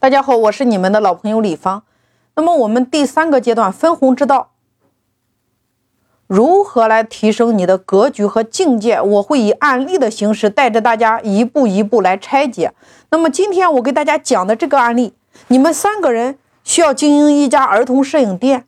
[0.00, 1.82] 大家好，我是你们的老朋友李芳。
[2.36, 4.50] 那么我们第三个阶段分红之道，
[6.28, 9.00] 如何来提升你的格局和境界？
[9.00, 12.72] 我会以案例的形式带着大家一步一步来拆解。
[13.10, 15.14] 那么今天我给大家讲的这个案例，
[15.48, 18.66] 你们三个人需要经营一家儿童摄影店，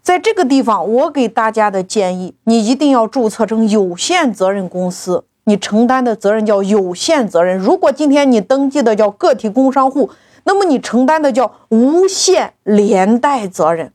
[0.00, 7.58] 在这个地方，我给大家的建议，你一定要注册成有限责任公司，你承担的责任叫有限责任。
[7.58, 10.08] 如果今天你登记的叫个体工商户。
[10.44, 13.92] 那么你承担的叫无限连带责任。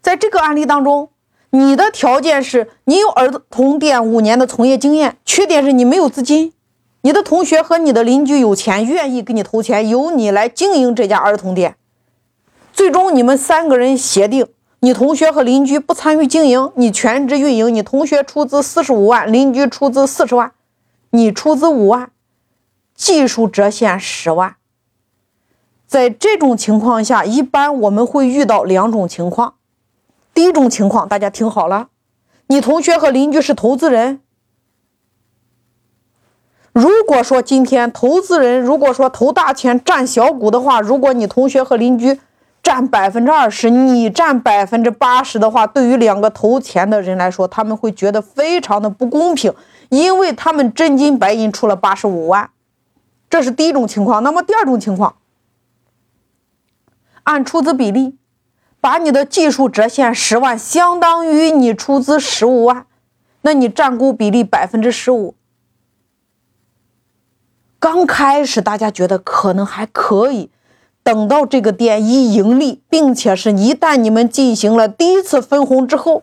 [0.00, 1.08] 在这个案例当中，
[1.50, 6.52] 你的条件是你有儿童店五年的从业经验，缺点是你没有资金。
[7.02, 11.76] 你的同学和你的邻居有钱，愿意给你投钱，由你来经营这家儿童店。
[12.72, 14.46] 最终你们三个人协定，
[14.80, 17.74] 你同学和邻居不参与经营，你全职运营。
[17.74, 20.52] 你同学出资四十五万，邻居出资四十万，
[21.10, 22.10] 你出资五万。
[22.94, 24.56] 技术折现十万，
[25.86, 29.54] 在这种情况下，一般我们会遇到两种情况。
[30.32, 31.88] 第一种情况，大家听好了，
[32.46, 34.20] 你同学和邻居是投资人。
[36.72, 42.20] 如果说今天投资人如果说投大钱占小股的话，如果你同学和邻居
[42.62, 49.52] 占百分之二十，你占百分之八十的话，对于两个投钱的人来说，他们会觉得非常的不公平，
[49.90, 52.50] 因为他们真金白银出了八十五万。
[53.28, 55.16] 这是第一种情况，那么第二种情况，
[57.24, 58.16] 按出资比例，
[58.80, 62.86] 把你的技术折现十万，相当于你出资十五万，
[63.42, 65.34] 那你占股比例百分之十五。
[67.80, 70.50] 刚开始大家觉得可能还可以，
[71.02, 76.22] 等到这个店一盈利，并且是一旦你们进行了第一次分红之后，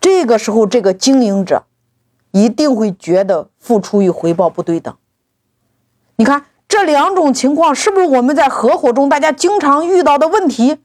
[0.00, 1.64] 这个时候这个经营者
[2.32, 4.94] 一定会觉得付出与回报不对等。
[6.18, 10.78] 你看这两种情况是不是我们在合伙中大家经常遇到的问题？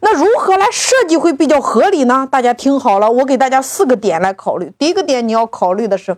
[0.00, 2.26] 那如何来设计会比较合理呢？
[2.30, 4.72] 大家听好了，我给大家四个点来考虑。
[4.78, 6.16] 第一个点你要考虑的是，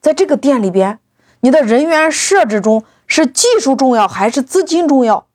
[0.00, 0.98] 在这个店里边，
[1.40, 5.26] 你的人员设置中是技术重要还是资金重要？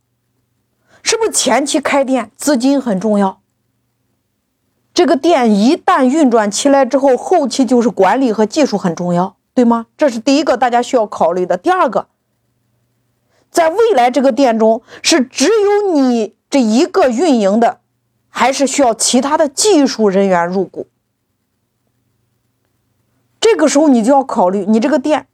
[1.04, 3.40] 是不是前期开店资金很重要？
[4.92, 9.36] 这个店一旦运转起来之后，后期就是管理和技术很重要。
[9.54, 9.88] 对吗？
[9.98, 11.58] 这是第一个大家需要考虑的。
[11.58, 12.08] 第二个，
[13.52, 17.80] 在未来这个店中是只有你这一个运营的，
[18.30, 20.88] 还是需要其他的技术人员入股？
[23.40, 25.28] 这个时候你就要考虑，你这个店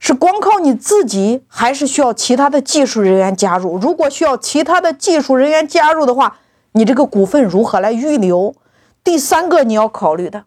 [0.00, 3.76] 是光靠你自己，还是需要其他的技术人员加入？
[3.76, 6.38] 如果需要其他的技术人员加入的话，
[6.72, 8.56] 你这个股份如何来预留？
[9.04, 10.46] 第三个你要考虑的。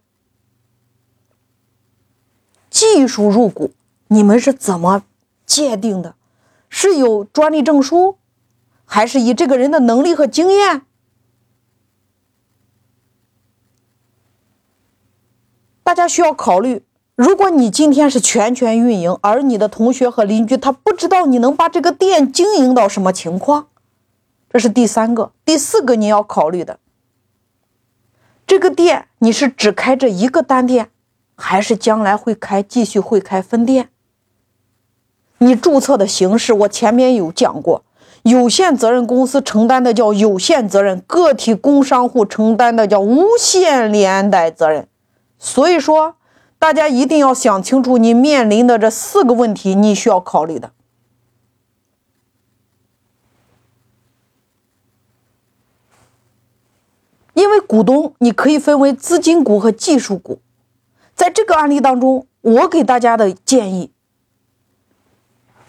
[2.94, 3.72] 技术入股，
[4.08, 5.04] 你们是怎么
[5.46, 6.16] 界定的？
[6.70, 8.18] 是有专利证书，
[8.86, 10.82] 还是以这个人的能力和经验？
[15.84, 16.84] 大家需要考虑。
[17.16, 23.68] 如果你今天是全权运营，而你的同学和邻居他不知道你能把这个店经营到什么情况，
[24.50, 25.32] 这是第三个。
[25.46, 26.80] 第四个你要考虑的，
[28.46, 30.92] 这个店你是只开这一个单店。
[31.38, 33.90] 还是将来会开，继续会开分店。
[35.38, 37.84] 你注册的形式，我前面有讲过，
[38.24, 44.88] 有限责任公司承担的叫有限责任，个体工商户承担的叫无限连带责任。
[45.38, 46.16] 所以说，
[46.58, 50.72] 大家一定要想清楚你面临的这四个问题，你需要考虑的。
[57.36, 60.40] 因为股东你可以分为资金股和技术股。
[61.18, 63.92] 在这个案例当中，我给大家的建议，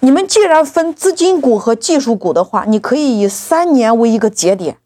[0.00, 4.76] 你们既然分资金股和技术股的话，你可以以三年为一个节点，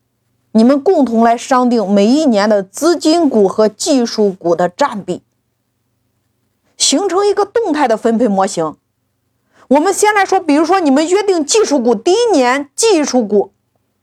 [0.53, 5.23] 你们共同来商定每一年的资金股和技术股的占比，
[6.77, 8.77] 形成一个动态的分配模型。
[9.67, 13.53] 我们先来说，比如说你们约定技术股第一年技术股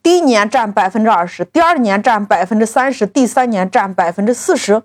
[0.04, 4.84] 第一年占百分之二十，第二年占百分之三十，第三年占百分之四十。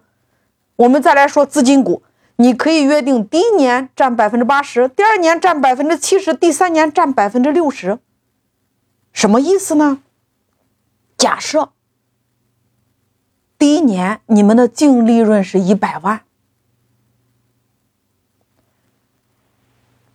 [0.76, 2.02] 我们再来说资金股，
[2.36, 7.98] 你可以约定第一年占百分之八十，第二年占百分之七十，第三年占百分之六十。
[9.12, 10.02] 什么意思呢？
[11.16, 11.70] 假设
[13.56, 16.22] 第一年你们的净利润是一百万，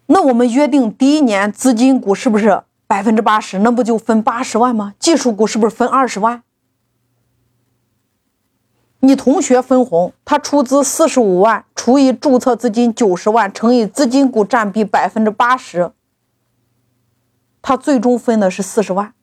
[0.07, 3.59] 那我们约定第一年资金股是不是百分之八十？
[3.59, 4.93] 那不就分八十万吗？
[4.99, 6.43] 技术股是不是分二十万？
[9.01, 15.91] 你同学分红，他出资四十五万，除以注册资金九十万，乘以资金股占比百分之八十，
[17.61, 19.13] 他最终分的是四十万。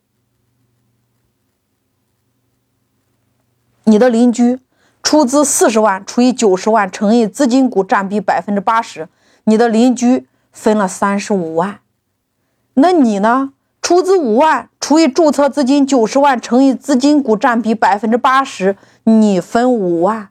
[3.85, 4.59] 你的邻居
[5.03, 9.09] 出资四十万，除以九十万，乘以资金股占比百分之八十，
[9.45, 11.81] 你的邻居分了三十五万。
[12.75, 13.53] 那你呢？
[13.81, 20.29] 出资五万，除以注册资金九十万，乘以资金股占比百分之八十，你分五万。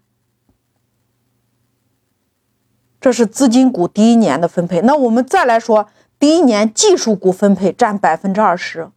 [3.01, 4.79] 这是资金股第一年的分配。
[4.79, 8.87] 那我们再来说，第一年技术股分配占百分之二十。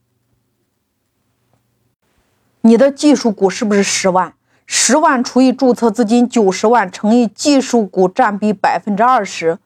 [2.61, 4.35] 你的技术股是不是十万？
[4.65, 9.59] 十万除以注册资金九十万，乘以技术股占比百分之二十，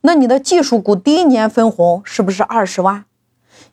[0.00, 3.04] 那你的技术股第一年分红是不是二十万？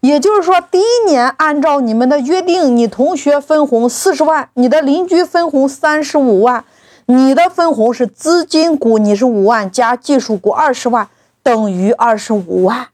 [0.01, 6.63] 也就是说，第一年按照你们的约定，你同学分红四十万，你的邻居分红三十五万，
[7.07, 11.09] 你的分红是资金股，你是五万加技术股二十万，
[11.41, 12.89] 等于二十五万。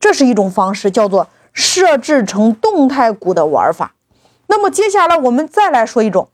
[0.00, 3.94] 这是一种方式，叫做设置成动态股的玩法。
[4.48, 6.28] 那么接下来我们再来说一种，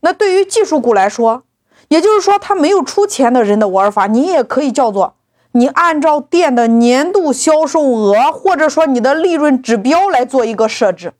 [0.00, 1.42] 那对于技术股来说，
[1.88, 5.14] 也就是说他没有出钱的人的玩法，你也可以叫做。
[5.52, 11.12] 你按照店的年度销售额，或者说你的利润指标来做一个设置。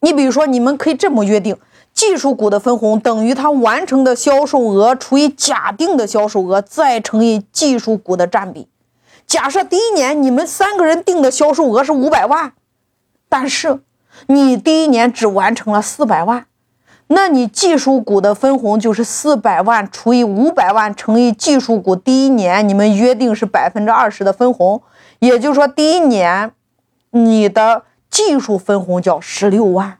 [0.00, 1.56] 你比如说，你们可以这么约定：
[1.92, 8.68] 技术股的分红等于它完成的销售额除以假定的销售额，再乘以技术股的占比。
[9.26, 12.54] 假设第一年你们三个人定的销售额是五百万，
[13.28, 13.80] 但是
[14.26, 16.46] 你第一年只完成了四百万。
[17.14, 24.82] 那你技术股的分红就是四百万除以五百万乘以技术股，第一年你们约定是百分之二十的分红，
[25.18, 26.52] 也就是说第一年
[27.10, 29.98] 你的技术分红叫十六万。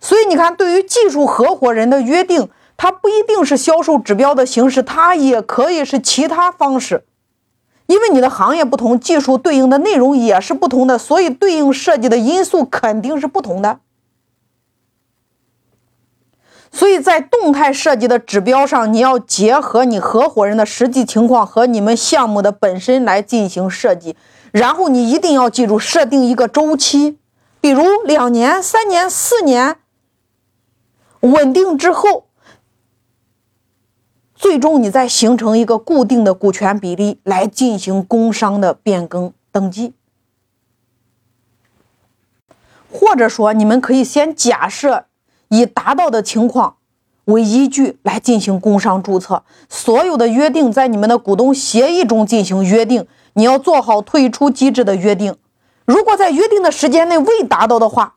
[0.00, 7.04] 所以你看，对于技术合伙人的约定，它不一定是销售指标的形式，它也可以是其他方式，
[7.86, 13.80] 因为你的行业不同，技术对应的内容也是不同的，所以对应设计的因素肯定是不同的。
[16.72, 24.14] 所以在动态设计的指标上，你要结合你合伙人的实际情况和你们项目的本身来进行设计。
[24.52, 27.18] 然后你一定要记住，设定一个周期，
[27.60, 29.76] 比如两年、三年、四年，
[31.20, 32.26] 稳定之后，
[34.34, 39.94] 最终你再形成一个固定的股权比例来进行工商的变更登记。
[42.90, 45.06] 或者说，你们可以先假设。
[45.48, 46.76] 以达到的情况
[47.26, 53.06] 为依据来进行工商注册，所有的约定在你们的股东协议中进行约定。
[53.34, 55.36] 你要做好退出机制的约定。
[55.84, 58.14] 如果在约定的时间内未达到的话，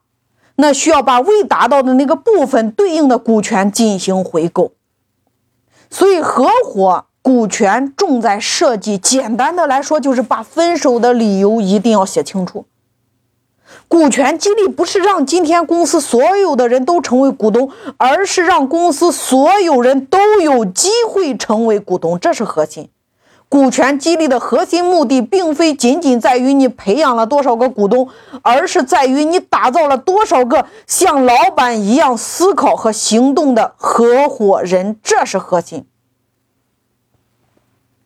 [0.55, 4.71] 那需要把未达到的那个部分对应的股权进行回购。
[5.89, 8.97] 所以，合伙股权重在设计。
[8.97, 12.65] 简单的来说，就是把分手的理由一定要写清楚。
[13.87, 22.89] 股权激励不是让今天公司所有的人都成为股东，而是让公司所有人都有机会成为股东，这是核心。
[23.47, 28.07] 股权激励的核心目的，并非仅仅在于你培养了多少个股东，
[28.43, 35.88] 而是在于你打造了多少个像老板一样思考和行动的合伙人，这是核心。